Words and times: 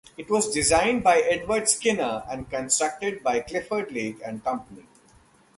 It 0.17 0.31
was 0.31 0.51
designed 0.51 1.03
by 1.03 1.19
Edward 1.19 1.69
Skinner 1.69 2.23
and 2.27 2.49
constructed 2.49 3.21
by 3.21 3.41
Clifford 3.41 3.91
Lake 3.91 4.17
and 4.25 4.43
Company. 4.43 4.87